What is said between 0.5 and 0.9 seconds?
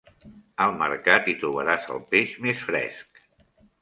Al